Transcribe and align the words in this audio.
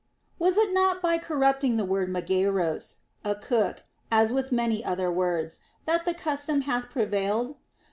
Was 0.39 0.57
it 0.57 0.73
not 0.73 0.99
by 0.99 1.19
corrupting 1.19 1.77
the 1.77 1.85
word 1.85 2.09
μάγειρος, 2.09 3.01
a 3.23 3.35
cook, 3.35 3.83
as 4.09 4.33
with 4.33 4.51
many 4.51 4.83
other 4.83 5.11
words, 5.11 5.59
that 5.85 6.05
the 6.05 6.15
custom 6.15 6.61
hath 6.61 6.89
pre 6.89 7.05
vailed? 7.05 7.57